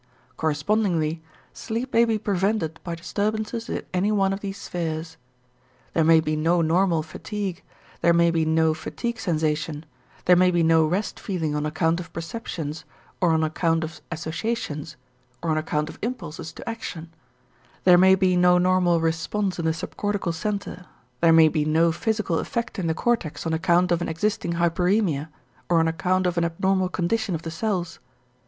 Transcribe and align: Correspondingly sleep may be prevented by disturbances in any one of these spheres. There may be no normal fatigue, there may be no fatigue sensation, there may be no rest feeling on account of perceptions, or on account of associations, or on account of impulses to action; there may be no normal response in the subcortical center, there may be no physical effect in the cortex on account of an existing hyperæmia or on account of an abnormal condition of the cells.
Correspondingly 0.35 1.21
sleep 1.53 1.93
may 1.93 2.05
be 2.05 2.17
prevented 2.17 2.79
by 2.83 2.95
disturbances 2.95 3.69
in 3.69 3.83
any 3.93 4.11
one 4.11 4.33
of 4.33 4.39
these 4.39 4.57
spheres. 4.57 5.15
There 5.93 6.03
may 6.03 6.19
be 6.19 6.35
no 6.35 6.61
normal 6.63 7.03
fatigue, 7.03 7.61
there 8.01 8.11
may 8.11 8.31
be 8.31 8.43
no 8.43 8.73
fatigue 8.73 9.19
sensation, 9.19 9.85
there 10.25 10.35
may 10.35 10.49
be 10.49 10.63
no 10.63 10.87
rest 10.87 11.19
feeling 11.19 11.53
on 11.53 11.67
account 11.67 11.99
of 11.99 12.11
perceptions, 12.13 12.83
or 13.21 13.31
on 13.31 13.43
account 13.43 13.83
of 13.83 14.01
associations, 14.11 14.95
or 15.43 15.51
on 15.51 15.57
account 15.59 15.87
of 15.87 15.99
impulses 16.01 16.51
to 16.53 16.67
action; 16.67 17.13
there 17.83 17.95
may 17.95 18.15
be 18.15 18.35
no 18.35 18.57
normal 18.57 18.99
response 19.01 19.59
in 19.59 19.65
the 19.65 19.71
subcortical 19.71 20.33
center, 20.33 20.87
there 21.19 21.31
may 21.31 21.47
be 21.47 21.63
no 21.63 21.91
physical 21.91 22.39
effect 22.39 22.79
in 22.79 22.87
the 22.87 22.95
cortex 22.95 23.45
on 23.45 23.53
account 23.53 23.91
of 23.91 24.01
an 24.01 24.09
existing 24.09 24.53
hyperæmia 24.53 25.29
or 25.69 25.79
on 25.79 25.87
account 25.87 26.25
of 26.25 26.39
an 26.39 26.43
abnormal 26.43 26.89
condition 26.89 27.35
of 27.35 27.43
the 27.43 27.51
cells. 27.51 27.99